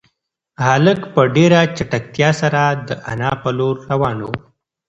هلک 0.65 0.99
په 1.13 1.21
ډېره 1.35 1.59
چټکتیا 1.75 2.29
سره 2.41 2.61
د 2.87 2.89
انا 3.11 3.31
په 3.41 3.49
لور 3.57 3.75
روان 3.91 4.17
و. 4.21 4.27